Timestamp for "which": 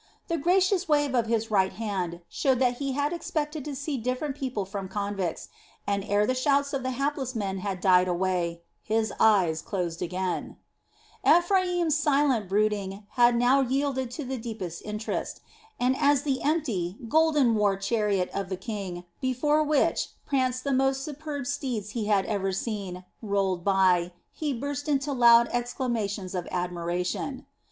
19.61-20.07